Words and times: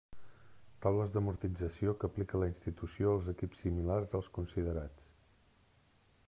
Taules 0.85 1.11
d'amortització 1.17 1.93
que 2.03 2.09
aplica 2.11 2.41
la 2.45 2.47
institució 2.53 3.13
als 3.19 3.29
equips 3.35 3.61
similars 3.67 4.17
als 4.21 4.31
considerats. 4.39 5.07